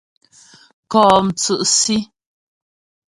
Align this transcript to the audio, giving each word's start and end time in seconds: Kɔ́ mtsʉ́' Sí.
Kɔ́ 0.91 1.07
mtsʉ́' 1.25 1.61
Sí. 1.77 1.97